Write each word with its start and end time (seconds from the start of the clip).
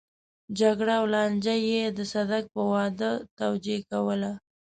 جګړه 0.59 0.93
او 0.99 1.05
لانجه 1.13 1.55
به 1.59 1.65
يې 1.69 1.83
د 1.97 1.99
صدک 2.13 2.43
په 2.53 2.61
واده 2.71 3.11
توجيه 3.39 3.79
کوله. 3.89 4.31